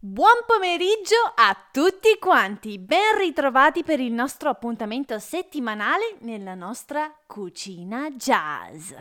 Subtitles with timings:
[0.00, 8.08] Buon pomeriggio a tutti quanti, ben ritrovati per il nostro appuntamento settimanale nella nostra cucina
[8.10, 8.92] jazz.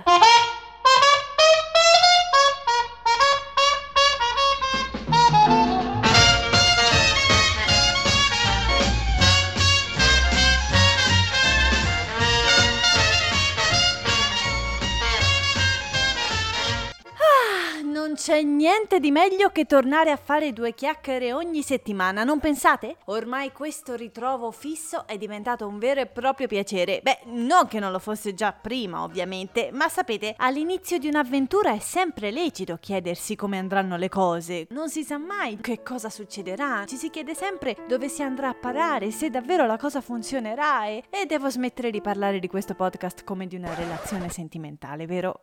[18.18, 22.98] C'è niente di meglio che tornare a fare due chiacchiere ogni settimana, non pensate?
[23.06, 27.00] Ormai questo ritrovo fisso è diventato un vero e proprio piacere.
[27.04, 31.80] Beh, non che non lo fosse già prima, ovviamente, ma sapete, all'inizio di un'avventura è
[31.80, 34.66] sempre lecito chiedersi come andranno le cose.
[34.72, 38.56] Non si sa mai che cosa succederà, ci si chiede sempre dove si andrà a
[38.56, 43.24] parare, se davvero la cosa funzionerà e, e devo smettere di parlare di questo podcast
[43.24, 45.42] come di una relazione sentimentale, vero?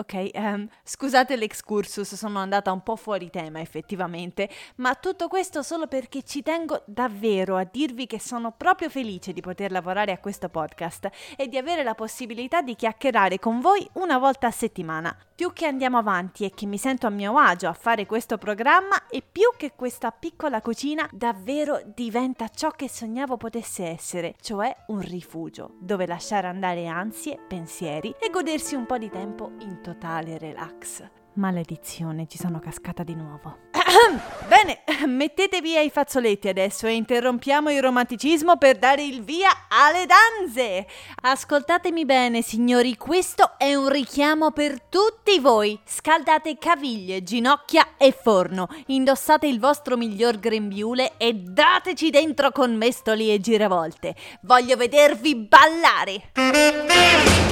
[0.00, 5.88] Ok, um, scusate l'excursus, sono andata un po' fuori tema effettivamente, ma tutto questo solo
[5.88, 10.48] perché ci tengo davvero a dirvi che sono proprio felice di poter lavorare a questo
[10.50, 15.27] podcast e di avere la possibilità di chiacchierare con voi una volta a settimana.
[15.38, 19.06] Più che andiamo avanti e che mi sento a mio agio a fare questo programma
[19.06, 25.00] e più che questa piccola cucina davvero diventa ciò che sognavo potesse essere, cioè un
[25.00, 31.08] rifugio dove lasciare andare ansie, pensieri e godersi un po' di tempo in totale relax.
[31.34, 33.67] Maledizione, ci sono cascata di nuovo.
[34.48, 40.06] Bene, mettete via i fazzoletti adesso e interrompiamo il romanticismo per dare il via alle
[40.06, 40.86] danze.
[41.22, 45.78] Ascoltatemi bene, signori, questo è un richiamo per tutti voi.
[45.84, 48.68] Scaldate caviglie, ginocchia e forno.
[48.86, 54.14] Indossate il vostro miglior grembiule e dateci dentro con mestoli e giravolte.
[54.42, 57.47] Voglio vedervi ballare.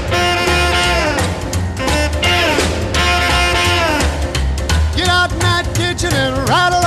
[6.13, 6.86] And rattle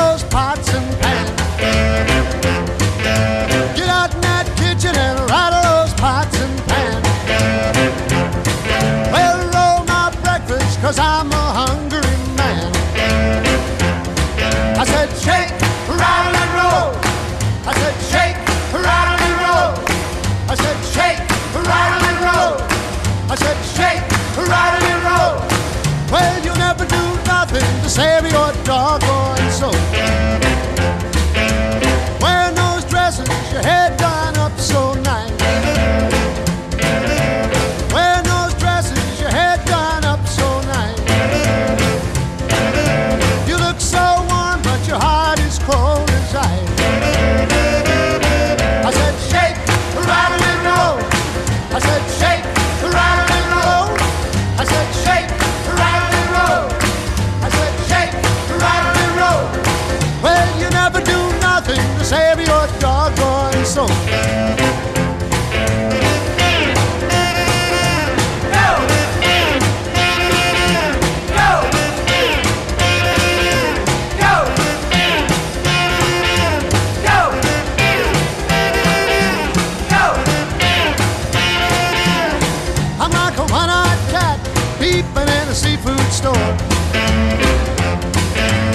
[86.20, 86.52] store.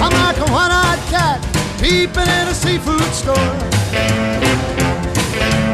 [0.03, 1.37] I'm like a one-eyed cat
[1.79, 3.51] peeping in a seafood store.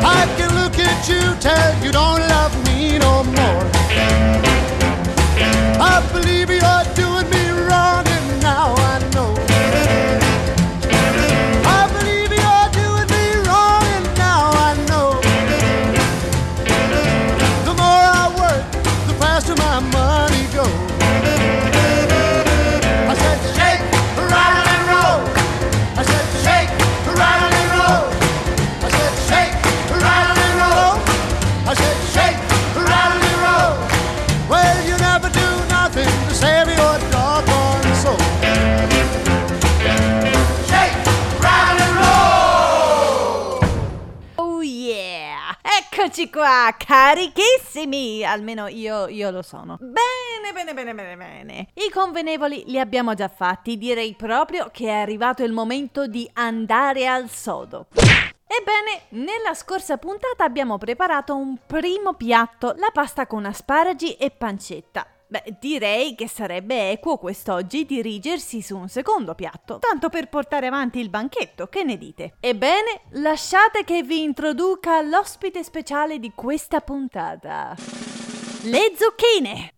[0.04, 2.41] I can look at you, tell you don't love
[46.32, 48.24] qua, carichissimi!
[48.24, 49.78] Almeno io, io lo sono.
[49.80, 51.68] Bene, bene, bene, bene, bene.
[51.76, 57.06] I convenevoli li abbiamo già fatti, direi proprio che è arrivato il momento di andare
[57.06, 57.88] al sodo.
[57.94, 65.06] Ebbene, nella scorsa puntata abbiamo preparato un primo piatto, la pasta con asparagi e pancetta.
[65.32, 71.00] Beh, direi che sarebbe equo quest'oggi dirigersi su un secondo piatto, tanto per portare avanti
[71.00, 72.34] il banchetto, che ne dite?
[72.42, 77.74] Ebbene, lasciate che vi introduca l'ospite speciale di questa puntata.
[78.64, 79.72] Le zucchine!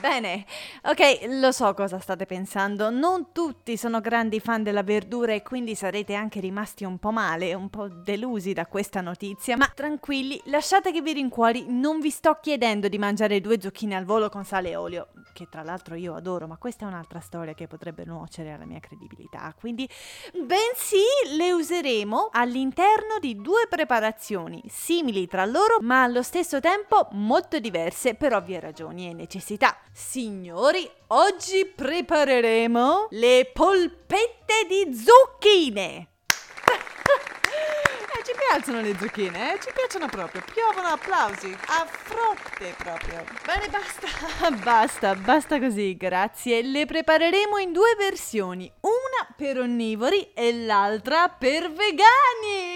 [0.00, 0.46] Bene,
[0.84, 2.88] ok, lo so cosa state pensando.
[2.88, 7.52] Non tutti sono grandi fan della verdura e quindi sarete anche rimasti un po' male,
[7.52, 9.58] un po' delusi da questa notizia.
[9.58, 14.06] Ma tranquilli, lasciate che vi rincuori, non vi sto chiedendo di mangiare due zucchine al
[14.06, 17.52] volo con sale e olio, che tra l'altro io adoro, ma questa è un'altra storia
[17.52, 19.54] che potrebbe nuocere alla mia credibilità.
[19.54, 19.86] Quindi,
[20.32, 27.58] bensì, le useremo all'interno di due preparazioni simili tra loro, ma allo stesso tempo molto
[27.58, 29.76] diverse per ovvie ragioni e necessità.
[30.00, 36.08] Signori, oggi prepareremo le polpette di zucchine.
[38.12, 39.60] Eh, ci piacciono le zucchine, eh?
[39.60, 43.24] ci piacciono proprio, piovono applausi, a frotte proprio.
[43.44, 46.62] Bene, basta, basta, basta così, grazie.
[46.62, 52.69] Le prepareremo in due versioni, una per onnivori e l'altra per vegani.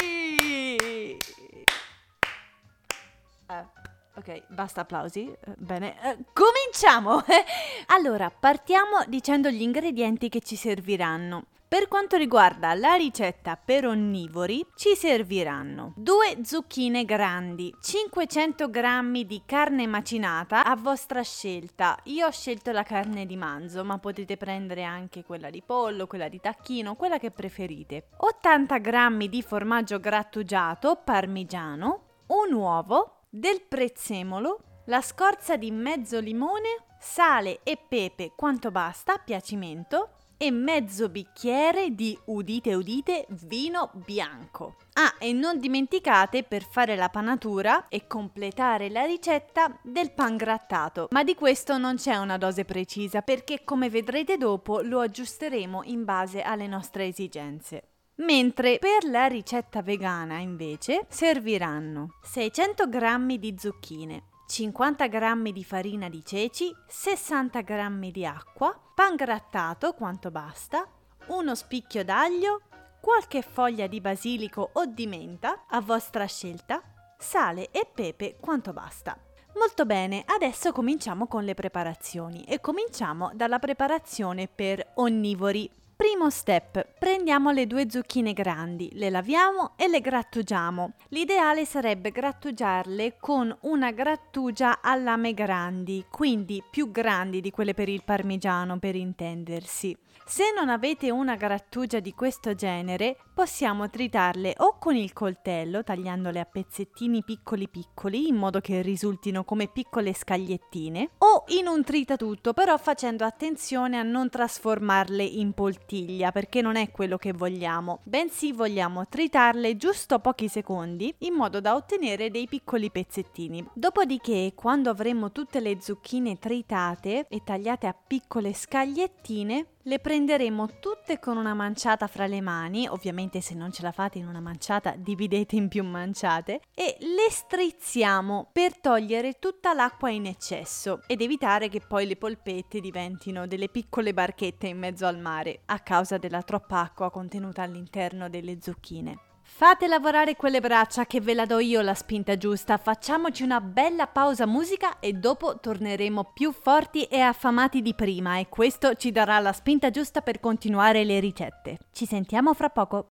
[4.17, 5.31] Ok, basta applausi.
[5.31, 7.23] Eh, Bene, eh, cominciamo!
[7.89, 11.47] allora, partiamo dicendo gli ingredienti che ci serviranno.
[11.75, 19.43] Per quanto riguarda la ricetta per onnivori, ci serviranno due zucchine grandi, 500 g di
[19.45, 21.99] carne macinata a vostra scelta.
[22.05, 26.29] Io ho scelto la carne di manzo, ma potete prendere anche quella di pollo, quella
[26.29, 28.07] di tacchino, quella che preferite.
[28.19, 36.85] 80 g di formaggio grattugiato parmigiano, un uovo, del prezzemolo, la scorza di mezzo limone,
[37.01, 44.77] sale e pepe quanto basta a piacimento e mezzo bicchiere di udite udite vino bianco.
[44.93, 51.09] Ah, e non dimenticate per fare la panatura e completare la ricetta del pan grattato,
[51.11, 56.05] ma di questo non c'è una dose precisa perché come vedrete dopo lo aggiusteremo in
[56.05, 57.94] base alle nostre esigenze.
[58.17, 66.09] Mentre per la ricetta vegana invece serviranno 600 g di zucchine, 50 g di farina
[66.09, 70.87] di ceci, 60 g di acqua, pan grattato quanto basta,
[71.27, 72.61] uno spicchio d'aglio,
[73.01, 76.81] qualche foglia di basilico o di menta a vostra scelta,
[77.19, 79.19] sale e pepe quanto basta.
[79.57, 85.69] Molto bene, adesso cominciamo con le preparazioni e cominciamo dalla preparazione per onnivori.
[85.97, 90.95] Primo step, prendiamo le due zucchine grandi, le laviamo e le grattugiamo.
[91.11, 97.89] L'ideale sarebbe grattugiarle con una grattugia a lame grandi, quindi più grandi di quelle per
[97.89, 99.97] il parmigiano per intendersi.
[100.27, 106.39] Se non avete una grattugia di questo genere, possiamo tritarle o con il coltello, tagliandole
[106.39, 112.53] a pezzettini piccoli piccoli, in modo che risultino come piccole scagliettine, o in un tritatutto,
[112.53, 118.53] però facendo attenzione a non trasformarle in poltiglia, perché non è quello che vogliamo, bensì
[118.53, 123.69] vogliamo tritarle giusto pochi secondi, in modo da ottenere dei piccoli pezzettini.
[123.75, 131.19] Dopodiché, quando avremo tutte le zucchine tritate e tagliate a piccole scagliettine, le prenderemo tutte
[131.19, 134.95] con una manciata fra le mani, ovviamente se non ce la fate in una manciata
[134.97, 141.69] dividete in più manciate, e le strizziamo per togliere tutta l'acqua in eccesso ed evitare
[141.69, 146.43] che poi le polpette diventino delle piccole barchette in mezzo al mare a causa della
[146.43, 149.24] troppa acqua contenuta all'interno delle zucchine.
[149.57, 154.09] Fate lavorare quelle braccia che ve la do io la spinta giusta, facciamoci una bella
[154.09, 159.39] pausa musica e dopo torneremo più forti e affamati di prima e questo ci darà
[159.39, 161.79] la spinta giusta per continuare le ricette.
[161.93, 163.11] Ci sentiamo fra poco.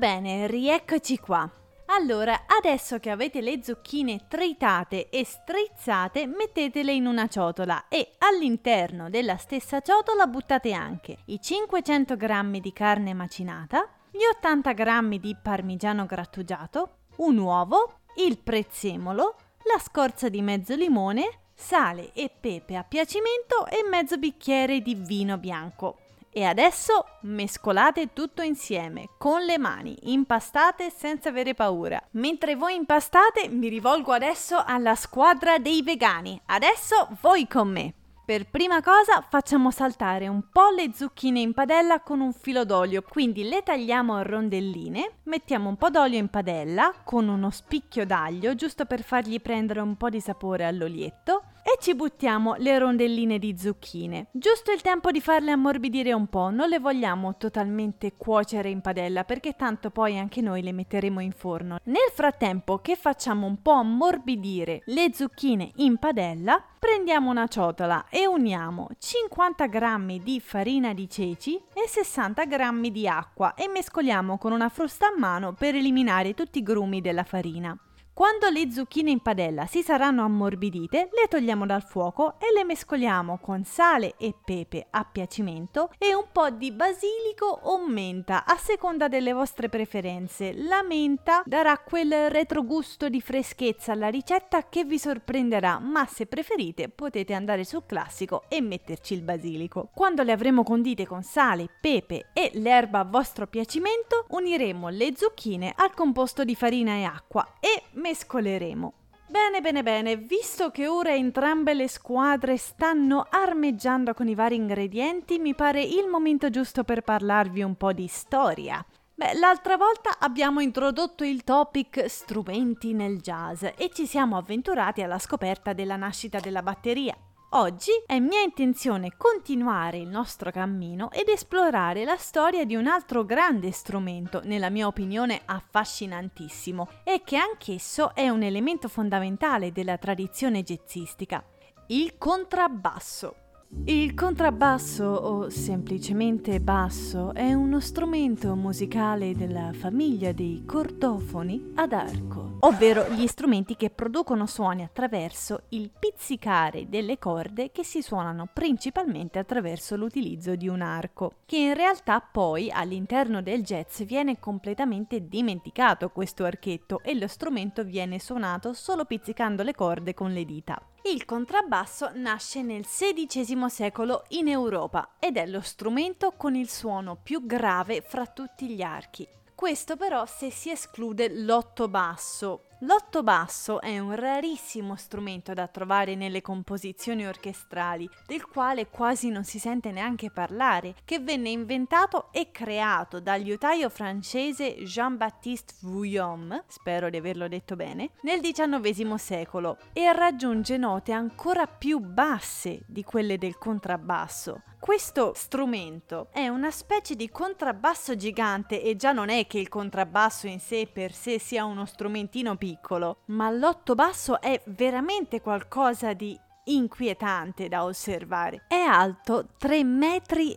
[0.00, 1.48] Bene, rieccoci qua.
[1.88, 9.10] Allora, adesso che avete le zucchine tritate e strizzate, mettetele in una ciotola e all'interno
[9.10, 15.36] della stessa ciotola buttate anche i 500 g di carne macinata, gli 80 g di
[15.40, 22.84] parmigiano grattugiato, un uovo, il prezzemolo, la scorza di mezzo limone, sale e pepe a
[22.84, 25.98] piacimento e mezzo bicchiere di vino bianco.
[26.32, 32.00] E adesso mescolate tutto insieme, con le mani, impastate senza avere paura.
[32.12, 36.40] Mentre voi impastate, mi rivolgo adesso alla squadra dei vegani.
[36.46, 37.94] Adesso voi con me.
[38.30, 43.02] Per prima cosa facciamo saltare un po' le zucchine in padella con un filo d'olio,
[43.02, 48.54] quindi le tagliamo a rondelline, mettiamo un po' d'olio in padella con uno spicchio d'aglio
[48.54, 53.56] giusto per fargli prendere un po' di sapore all'olietto e ci buttiamo le rondelline di
[53.56, 54.26] zucchine.
[54.32, 59.24] Giusto il tempo di farle ammorbidire un po', non le vogliamo totalmente cuocere in padella
[59.24, 61.78] perché tanto poi anche noi le metteremo in forno.
[61.84, 68.26] Nel frattempo che facciamo un po' ammorbidire le zucchine in padella, prendiamo una ciotola e
[68.26, 74.52] uniamo 50 g di farina di ceci e 60 g di acqua e mescoliamo con
[74.52, 77.76] una frusta a mano per eliminare tutti i grumi della farina.
[78.20, 83.38] Quando le zucchine in padella si saranno ammorbidite, le togliamo dal fuoco e le mescoliamo
[83.38, 89.08] con sale e pepe a piacimento e un po' di basilico o menta a seconda
[89.08, 90.52] delle vostre preferenze.
[90.52, 96.90] La menta darà quel retrogusto di freschezza alla ricetta che vi sorprenderà, ma se preferite
[96.90, 99.88] potete andare sul classico e metterci il basilico.
[99.94, 105.72] Quando le avremo condite con sale, pepe e l'erba a vostro piacimento, uniremo le zucchine
[105.74, 108.92] al composto di farina e acqua e mescoleremo.
[109.28, 115.38] Bene, bene, bene, visto che ora entrambe le squadre stanno armeggiando con i vari ingredienti,
[115.38, 118.84] mi pare il momento giusto per parlarvi un po' di storia.
[119.14, 125.20] Beh, l'altra volta abbiamo introdotto il topic strumenti nel jazz e ci siamo avventurati alla
[125.20, 127.16] scoperta della nascita della batteria.
[127.54, 133.24] Oggi è mia intenzione continuare il nostro cammino ed esplorare la storia di un altro
[133.24, 140.62] grande strumento, nella mia opinione affascinantissimo, e che anch'esso è un elemento fondamentale della tradizione
[140.62, 141.42] jazzistica,
[141.88, 143.39] il contrabbasso.
[143.84, 152.56] Il contrabbasso o semplicemente basso è uno strumento musicale della famiglia dei cordofoni ad arco,
[152.60, 159.38] ovvero gli strumenti che producono suoni attraverso il pizzicare delle corde che si suonano principalmente
[159.38, 166.10] attraverso l'utilizzo di un arco, che in realtà poi all'interno del jazz viene completamente dimenticato
[166.10, 170.82] questo archetto e lo strumento viene suonato solo pizzicando le corde con le dita.
[171.02, 177.16] Il contrabbasso nasce nel XVI secolo in Europa ed è lo strumento con il suono
[177.16, 179.26] più grave fra tutti gli archi.
[179.54, 186.14] Questo però se si esclude l'otto basso, L'otto basso è un rarissimo strumento da trovare
[186.14, 192.50] nelle composizioni orchestrali, del quale quasi non si sente neanche parlare, che venne inventato e
[192.50, 200.10] creato dal liutaio francese Jean-Baptiste Vuillaume, spero di averlo detto bene, nel XIX secolo e
[200.14, 204.62] raggiunge note ancora più basse di quelle del contrabbasso.
[204.80, 210.46] Questo strumento è una specie di contrabbasso gigante e già non è che il contrabbasso
[210.46, 216.34] in sé per sé sia uno strumentino piccolo, ma l'otto basso è veramente qualcosa di
[216.64, 218.64] inquietante da osservare.
[218.68, 220.56] È alto 3,85 metri.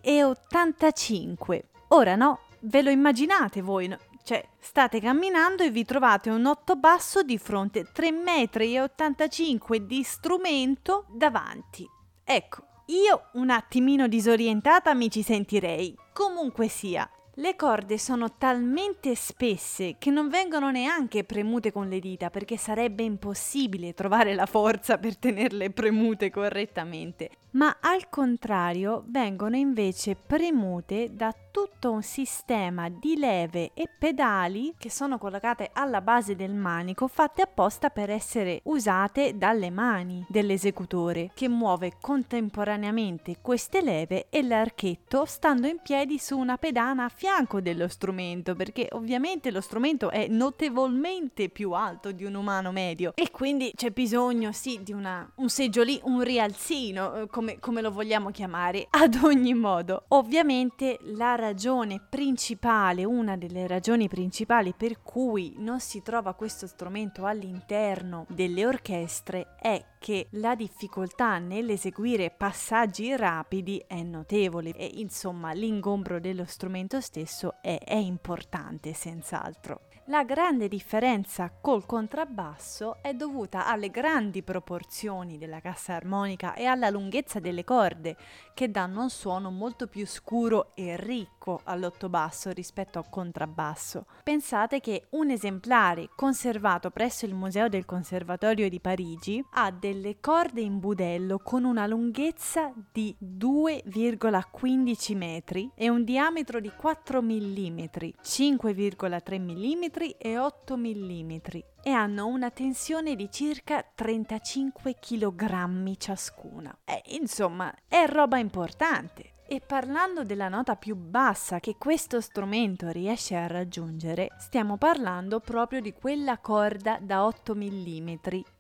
[1.90, 3.98] Ora no, ve lo immaginate voi, no?
[4.24, 11.08] Cioè, state camminando e vi trovate un otto basso di fronte, 3,85 metri di strumento
[11.10, 11.86] davanti.
[12.24, 15.96] Ecco, io un attimino disorientata mi ci sentirei.
[16.14, 22.30] Comunque sia, le corde sono talmente spesse che non vengono neanche premute con le dita
[22.30, 30.16] perché sarebbe impossibile trovare la forza per tenerle premute correttamente ma al contrario vengono invece
[30.16, 36.54] premute da tutto un sistema di leve e pedali che sono collocate alla base del
[36.54, 44.42] manico fatte apposta per essere usate dalle mani dell'esecutore che muove contemporaneamente queste leve e
[44.42, 50.10] l'archetto stando in piedi su una pedana a fianco dello strumento perché ovviamente lo strumento
[50.10, 55.30] è notevolmente più alto di un umano medio e quindi c'è bisogno sì di una,
[55.36, 58.88] un seggiolino, un rialzino eh, come, come lo vogliamo chiamare.
[58.92, 66.02] Ad ogni modo, ovviamente la ragione principale, una delle ragioni principali per cui non si
[66.02, 74.72] trova questo strumento all'interno delle orchestre è che la difficoltà nell'eseguire passaggi rapidi è notevole
[74.72, 79.82] e insomma l'ingombro dello strumento stesso è, è importante senz'altro.
[80.08, 86.90] La grande differenza col contrabbasso è dovuta alle grandi proporzioni della cassa armonica e alla
[86.90, 88.18] lunghezza delle corde,
[88.54, 94.08] che danno un suono molto più scuro e ricco all'ottobasso rispetto al contrabbasso.
[94.24, 100.60] Pensate che un esemplare conservato presso il Museo del Conservatorio di Parigi ha delle corde
[100.60, 107.80] in budello con una lunghezza di 2,15 metri e un diametro di 4 mm,
[108.22, 111.36] 5,3 mm e 8 mm
[111.84, 116.76] e hanno una tensione di circa 35 kg ciascuna.
[116.84, 119.32] E, insomma, è roba importante.
[119.46, 125.82] E parlando della nota più bassa che questo strumento riesce a raggiungere, stiamo parlando proprio
[125.82, 128.14] di quella corda da 8 mm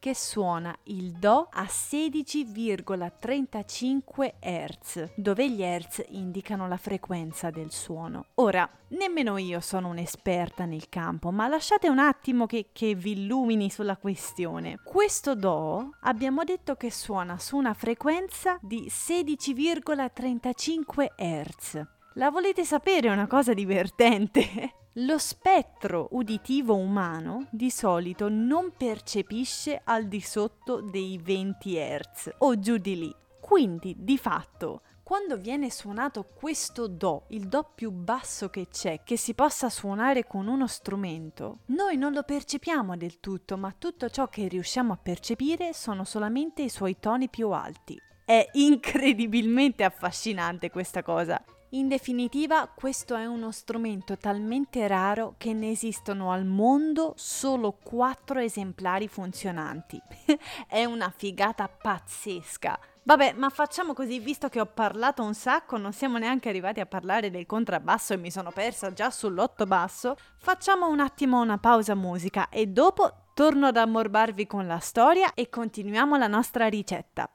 [0.03, 8.25] che suona il Do a 16,35 Hz, dove gli Hz indicano la frequenza del suono.
[8.33, 13.69] Ora, nemmeno io sono un'esperta nel campo, ma lasciate un attimo che, che vi illumini
[13.69, 14.77] sulla questione.
[14.83, 21.81] Questo Do abbiamo detto che suona su una frequenza di 16,35 Hz.
[22.17, 24.73] La volete sapere una cosa divertente?
[24.97, 32.59] Lo spettro uditivo umano di solito non percepisce al di sotto dei 20 Hz o
[32.59, 33.15] giù di lì.
[33.41, 39.17] Quindi, di fatto, quando viene suonato questo Do, il Do più basso che c'è, che
[39.17, 44.27] si possa suonare con uno strumento, noi non lo percepiamo del tutto, ma tutto ciò
[44.27, 47.99] che riusciamo a percepire sono solamente i suoi toni più alti.
[48.23, 51.43] È incredibilmente affascinante questa cosa.
[51.73, 58.41] In definitiva, questo è uno strumento talmente raro che ne esistono al mondo solo 4
[58.41, 59.99] esemplari funzionanti.
[60.69, 62.79] è una figata pazzesca.
[63.01, 66.85] Vabbè, ma facciamo così, visto che ho parlato un sacco, non siamo neanche arrivati a
[66.85, 71.95] parlare del contrabbasso e mi sono persa già sull'otto basso, facciamo un attimo una pausa
[71.95, 77.27] musica e dopo torno ad ammorbarvi con la storia e continuiamo la nostra ricetta.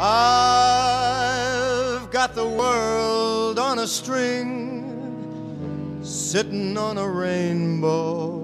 [0.00, 8.40] I've got the world on a string, sitting on a rainbow.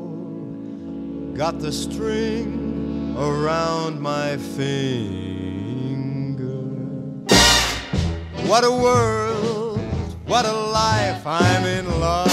[1.34, 6.46] Got the string around my finger.
[8.46, 9.80] What a world,
[10.26, 12.28] what a life, I'm in love.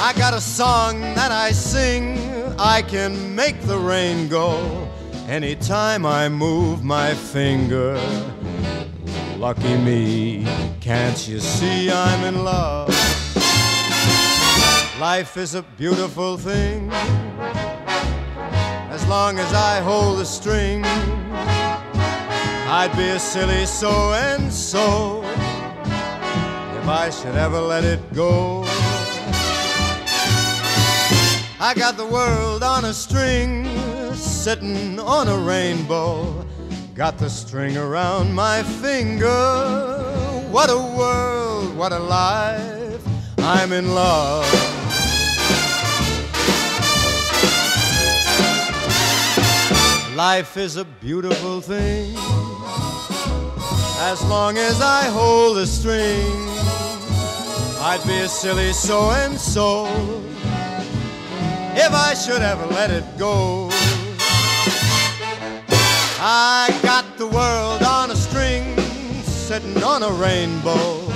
[0.00, 2.18] I got a song that I sing,
[2.58, 4.88] I can make the rain go
[5.28, 8.00] anytime I move my finger.
[9.36, 10.46] Lucky me,
[10.80, 12.88] can't you see I'm in love?
[15.00, 16.90] Life is a beautiful thing.
[18.90, 20.84] As long as I hold the string,
[22.68, 25.22] I'd be a silly so and so
[26.80, 28.62] if I should ever let it go.
[31.58, 33.85] I got the world on a string
[34.46, 36.46] sitting on a rainbow.
[36.94, 39.26] Got the string around my finger.
[40.52, 43.02] What a world, what a life.
[43.38, 44.44] I'm in love.
[50.14, 52.14] Life is a beautiful thing.
[53.98, 56.30] As long as I hold the string,
[57.82, 59.86] I'd be a silly so and so
[61.74, 63.75] if I should ever let it go.
[66.28, 68.76] I got the world on a string,
[69.22, 71.06] sitting on a rainbow.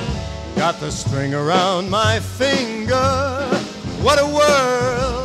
[0.55, 2.94] Got the string around my finger.
[4.03, 5.19] What a world!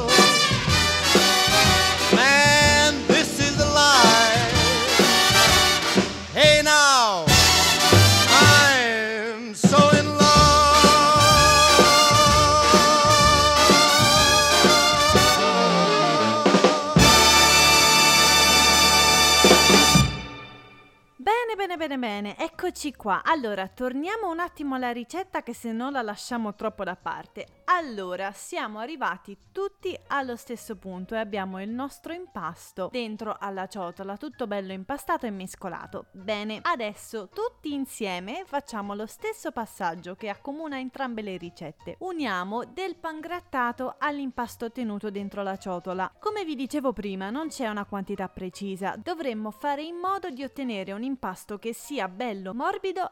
[22.65, 23.21] Eccoci qua.
[23.23, 27.61] Allora, torniamo un attimo alla ricetta che se no la lasciamo troppo da parte.
[27.65, 34.17] Allora, siamo arrivati tutti allo stesso punto e abbiamo il nostro impasto dentro alla ciotola,
[34.17, 36.05] tutto bello impastato e mescolato.
[36.11, 41.97] Bene, adesso tutti insieme facciamo lo stesso passaggio che accomuna entrambe le ricette.
[41.99, 46.11] Uniamo del pangrattato all'impasto tenuto dentro la ciotola.
[46.19, 50.91] Come vi dicevo prima, non c'è una quantità precisa, dovremmo fare in modo di ottenere
[50.91, 52.64] un impasto che sia bello, morbido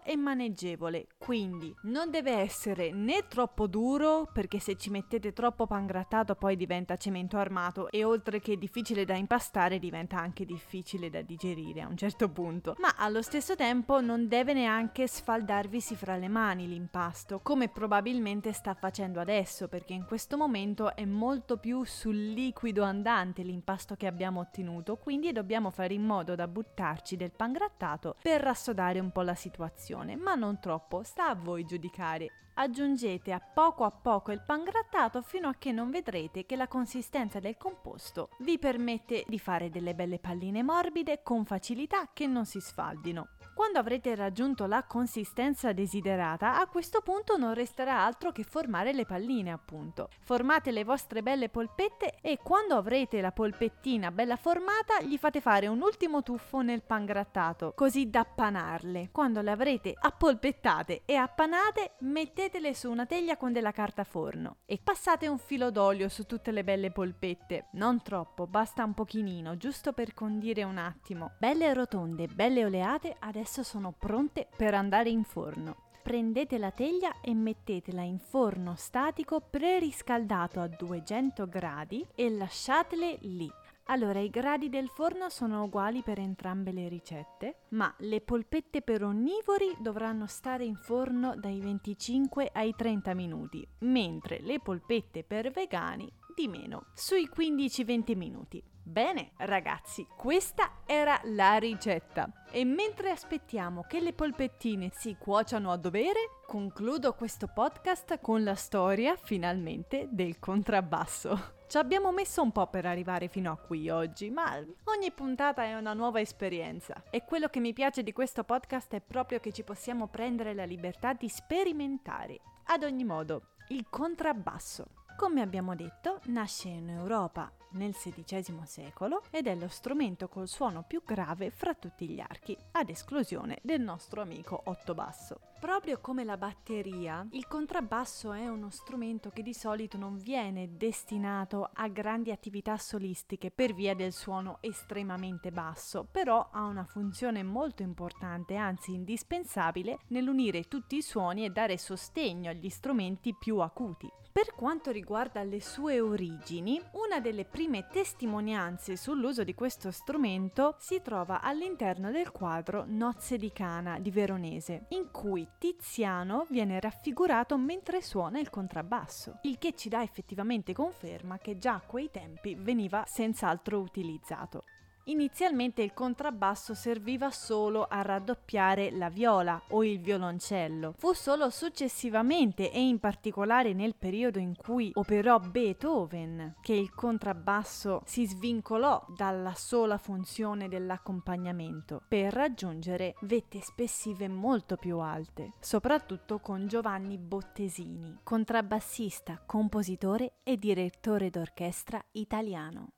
[0.04, 1.10] e maneggevole.
[1.16, 6.98] Quindi non deve essere né troppo duro perché se ci mettete troppo pangrattato poi diventa
[6.98, 11.96] cemento armato e oltre che difficile da impastare diventa anche difficile da digerire a un
[11.96, 12.76] certo punto.
[12.80, 18.74] Ma allo stesso tempo non deve neanche sfaldarvisi fra le mani l'impasto, come probabilmente sta
[18.74, 24.40] facendo adesso perché in questo momento è molto più sul liquido andante l'impasto che abbiamo
[24.40, 29.33] ottenuto, quindi dobbiamo fare in modo da buttarci del pangrattato per rassodare un po' la
[29.36, 32.30] situazione, ma non troppo, sta a voi giudicare.
[32.56, 37.40] Aggiungete a poco a poco il pangrattato fino a che non vedrete che la consistenza
[37.40, 42.60] del composto vi permette di fare delle belle palline morbide con facilità che non si
[42.60, 43.30] sfaldino.
[43.54, 49.06] Quando avrete raggiunto la consistenza desiderata, a questo punto non resterà altro che formare le
[49.06, 50.10] palline, appunto.
[50.22, 55.68] Formate le vostre belle polpette e quando avrete la polpettina bella formata, gli fate fare
[55.68, 59.10] un ultimo tuffo nel pangrattato, così da appanarle.
[59.12, 64.80] Quando le avrete appolpettate e appanate, mettetele su una teglia con della carta forno e
[64.84, 67.68] passate un filo d'olio su tutte le belle polpette.
[67.74, 71.34] Non troppo, basta un pochino, giusto per condire un attimo.
[71.38, 75.90] Belle rotonde, belle oleate, adesso adesso sono pronte per andare in forno.
[76.02, 83.52] Prendete la teglia e mettetela in forno statico preriscaldato a 200 gradi e lasciatele lì.
[83.88, 89.04] Allora, i gradi del forno sono uguali per entrambe le ricette, ma le polpette per
[89.04, 96.10] onnivori dovranno stare in forno dai 25 ai 30 minuti, mentre le polpette per vegani
[96.34, 98.64] di meno, sui 15-20 minuti.
[98.86, 105.78] Bene ragazzi, questa era la ricetta e mentre aspettiamo che le polpettine si cuociano a
[105.78, 111.62] dovere, concludo questo podcast con la storia finalmente del contrabbasso.
[111.66, 115.76] Ci abbiamo messo un po' per arrivare fino a qui oggi, ma ogni puntata è
[115.76, 119.64] una nuova esperienza e quello che mi piace di questo podcast è proprio che ci
[119.64, 122.42] possiamo prendere la libertà di sperimentare.
[122.66, 125.03] Ad ogni modo, il contrabbasso.
[125.16, 130.84] Come abbiamo detto, nasce in Europa nel XVI secolo ed è lo strumento col suono
[130.84, 135.40] più grave fra tutti gli archi, ad esclusione del nostro amico otto basso.
[135.60, 141.70] Proprio come la batteria, il contrabbasso è uno strumento che di solito non viene destinato
[141.74, 147.82] a grandi attività solistiche per via del suono estremamente basso, però ha una funzione molto
[147.82, 154.12] importante, anzi indispensabile, nell'unire tutti i suoni e dare sostegno agli strumenti più acuti.
[154.34, 161.04] Per quanto riguarda le sue origini, una delle prime testimonianze sull'uso di questo strumento si
[161.04, 168.02] trova all'interno del quadro Nozze di Cana di Veronese, in cui Tiziano viene raffigurato mentre
[168.02, 173.04] suona il contrabbasso, il che ci dà effettivamente conferma che già a quei tempi veniva
[173.06, 174.64] senz'altro utilizzato.
[175.06, 180.94] Inizialmente il contrabbasso serviva solo a raddoppiare la viola o il violoncello.
[180.98, 188.02] Fu solo successivamente e in particolare nel periodo in cui operò Beethoven che il contrabbasso
[188.06, 196.68] si svincolò dalla sola funzione dell'accompagnamento per raggiungere vette espressive molto più alte, soprattutto con
[196.68, 202.94] Giovanni Bottesini, contrabbassista, compositore e direttore d'orchestra italiano.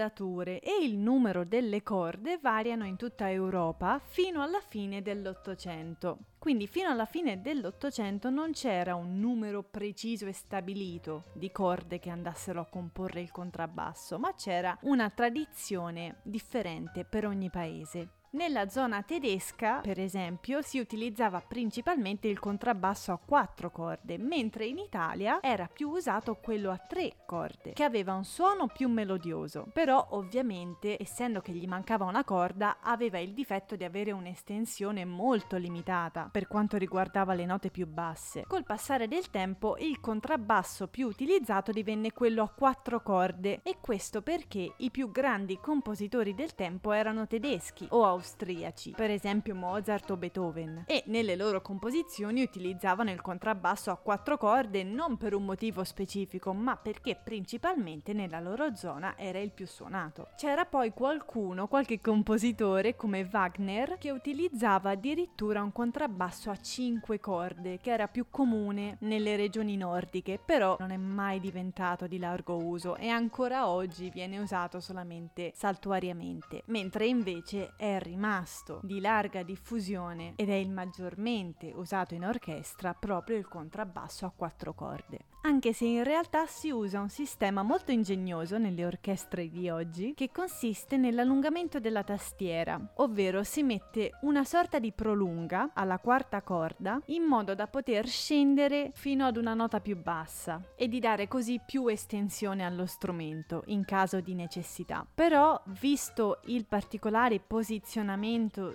[0.00, 6.18] Accordature e il numero delle corde variano in tutta Europa fino alla fine dell'Ottocento.
[6.38, 12.08] Quindi fino alla fine dell'Ottocento non c'era un numero preciso e stabilito di corde che
[12.08, 18.19] andassero a comporre il contrabbasso, ma c'era una tradizione differente per ogni paese.
[18.32, 24.78] Nella zona tedesca, per esempio, si utilizzava principalmente il contrabbasso a quattro corde, mentre in
[24.78, 29.66] Italia era più usato quello a tre corde, che aveva un suono più melodioso.
[29.72, 35.56] Però, ovviamente, essendo che gli mancava una corda, aveva il difetto di avere un'estensione molto
[35.56, 38.44] limitata per quanto riguardava le note più basse.
[38.46, 44.22] Col passare del tempo, il contrabbasso più utilizzato divenne quello a quattro corde, e questo
[44.22, 50.16] perché i più grandi compositori del tempo erano tedeschi o austriaci, per esempio Mozart o
[50.16, 55.82] Beethoven, e nelle loro composizioni utilizzavano il contrabbasso a quattro corde non per un motivo
[55.84, 60.28] specifico, ma perché principalmente nella loro zona era il più suonato.
[60.36, 67.78] C'era poi qualcuno, qualche compositore come Wagner, che utilizzava addirittura un contrabbasso a cinque corde,
[67.78, 72.96] che era più comune nelle regioni nordiche, però non è mai diventato di largo uso
[72.96, 80.50] e ancora oggi viene usato solamente saltuariamente, mentre invece è rimasto di larga diffusione ed
[80.50, 85.26] è il maggiormente usato in orchestra proprio il contrabbasso a quattro corde.
[85.42, 90.30] Anche se in realtà si usa un sistema molto ingegnoso nelle orchestre di oggi che
[90.30, 97.22] consiste nell'allungamento della tastiera, ovvero si mette una sorta di prolunga alla quarta corda in
[97.22, 101.86] modo da poter scendere fino ad una nota più bassa e di dare così più
[101.86, 105.06] estensione allo strumento in caso di necessità.
[105.14, 107.99] Però, visto il particolare posizionamento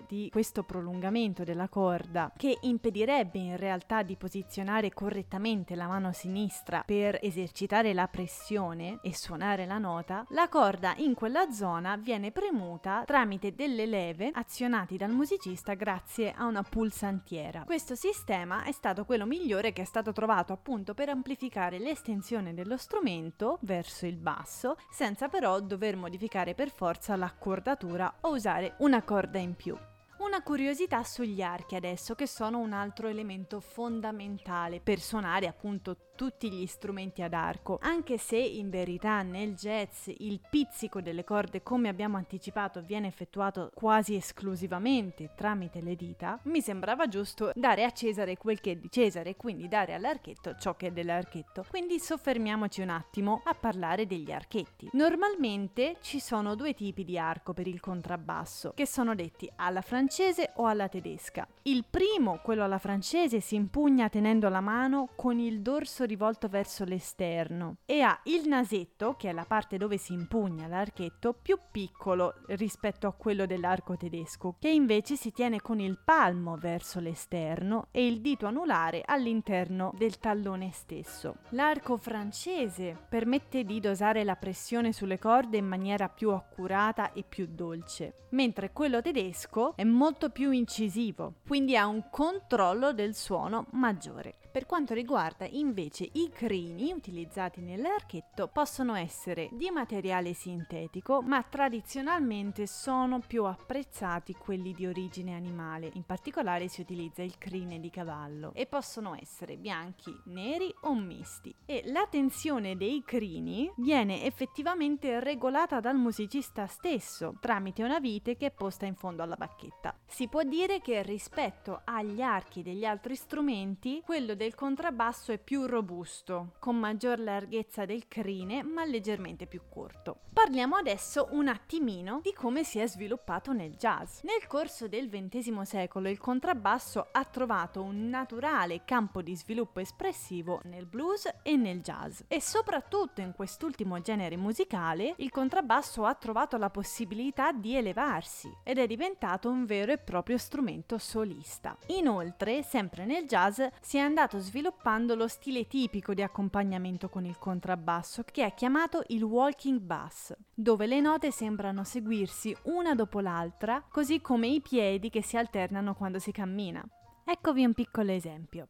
[0.07, 6.83] di questo prolungamento della corda che impedirebbe in realtà di posizionare correttamente la mano sinistra
[6.85, 13.03] per esercitare la pressione e suonare la nota, la corda in quella zona viene premuta
[13.05, 17.63] tramite delle leve azionati dal musicista grazie a una pulsantiera.
[17.65, 22.77] Questo sistema è stato quello migliore che è stato trovato appunto per amplificare l'estensione dello
[22.77, 29.14] strumento verso il basso senza però dover modificare per forza l'accordatura o usare una corda
[29.39, 29.77] in più.
[30.17, 36.51] Una curiosità sugli archi adesso, che sono un altro elemento fondamentale per suonare appunto tutti
[36.51, 41.89] gli strumenti ad arco, anche se in verità nel jazz il pizzico delle corde, come
[41.89, 48.37] abbiamo anticipato, viene effettuato quasi esclusivamente tramite le dita, mi sembrava giusto dare a Cesare
[48.37, 51.65] quel che è di Cesare quindi dare all'archetto ciò che è dell'archetto.
[51.69, 54.89] Quindi soffermiamoci un attimo a parlare degli archetti.
[54.93, 60.51] Normalmente ci sono due tipi di arco per il contrabbasso, che sono detti alla francese
[60.55, 61.47] o alla tedesca.
[61.63, 66.83] Il primo, quello alla francese, si impugna tenendo la mano con il dorso rivolto verso
[66.85, 72.35] l'esterno e ha il nasetto, che è la parte dove si impugna l'archetto, più piccolo
[72.47, 78.07] rispetto a quello dell'arco tedesco, che invece si tiene con il palmo verso l'esterno e
[78.07, 81.37] il dito anulare all'interno del tallone stesso.
[81.49, 87.47] L'arco francese permette di dosare la pressione sulle corde in maniera più accurata e più
[87.49, 94.44] dolce, mentre quello tedesco è molto più incisivo, quindi ha un controllo del suono maggiore.
[94.55, 102.65] Per quanto riguarda invece i crini utilizzati nell'archetto possono essere di materiale sintetico, ma tradizionalmente
[102.65, 105.89] sono più apprezzati quelli di origine animale.
[105.95, 111.53] In particolare si utilizza il crine di cavallo e possono essere bianchi, neri o misti.
[111.65, 118.45] E la tensione dei crini viene effettivamente regolata dal musicista stesso tramite una vite che
[118.45, 119.93] è posta in fondo alla bacchetta.
[120.05, 125.65] Si può dire che rispetto agli archi degli altri strumenti, quello del contrabbasso è più
[125.65, 130.19] robusto, con maggior larghezza del crine, ma leggermente più corto.
[130.31, 134.21] Parliamo adesso un attimino di come si è sviluppato nel jazz.
[134.23, 140.59] Nel corso del XX secolo il contrabbasso ha trovato un naturale campo di sviluppo espressivo
[140.65, 146.57] nel blues e nel jazz e soprattutto in quest'ultimo genere musicale il contrabbasso ha trovato
[146.57, 151.77] la possibilità di elevarsi ed è diventato un vero e proprio strumento solista.
[151.87, 157.37] Inoltre, sempre nel jazz si è andato sviluppando lo stile tipico di accompagnamento con il
[157.37, 163.83] contrabbasso che è chiamato il walking bass, dove le note sembrano seguirsi una dopo l'altra,
[163.89, 166.83] così come i piedi che si alternano quando si cammina.
[167.23, 168.67] Eccovi un piccolo esempio.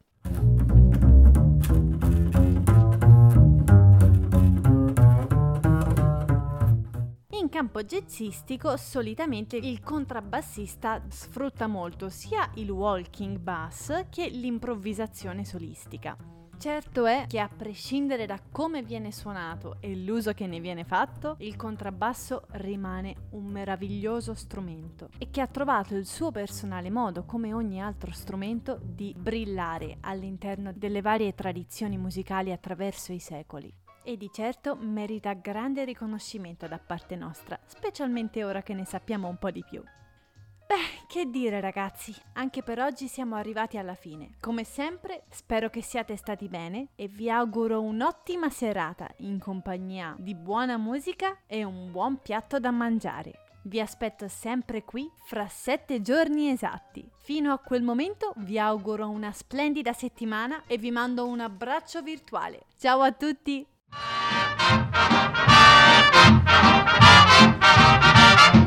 [7.56, 16.18] Campo jazzistico solitamente il contrabbassista sfrutta molto sia il walking bass che l'improvvisazione solistica.
[16.58, 21.38] Certo è che a prescindere da come viene suonato e l'uso che ne viene fatto,
[21.40, 27.54] il contrabbasso rimane un meraviglioso strumento e che ha trovato il suo personale modo, come
[27.54, 33.74] ogni altro strumento, di brillare all'interno delle varie tradizioni musicali attraverso i secoli
[34.06, 39.38] e di certo merita grande riconoscimento da parte nostra, specialmente ora che ne sappiamo un
[39.38, 39.84] po' di più.
[40.68, 44.38] Beh, che dire ragazzi, anche per oggi siamo arrivati alla fine.
[44.40, 50.34] Come sempre, spero che siate stati bene e vi auguro un'ottima serata in compagnia di
[50.34, 53.42] buona musica e un buon piatto da mangiare.
[53.66, 57.08] Vi aspetto sempre qui fra sette giorni esatti.
[57.18, 62.66] Fino a quel momento vi auguro una splendida settimana e vi mando un abbraccio virtuale.
[62.78, 63.66] Ciao a tutti!
[63.92, 64.86] Thank
[68.56, 68.65] you.